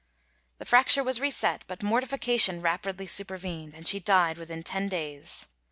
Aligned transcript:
The 0.57 0.65
fracture 0.65 1.03
was 1.03 1.19
reset, 1.21 1.63
but 1.67 1.83
mortification 1.83 2.59
rapidly 2.63 3.05
supervened, 3.05 3.75
and 3.75 3.87
she 3.87 3.99
died 3.99 4.39
within 4.39 4.63
ten 4.63 4.87
days. 4.89 5.45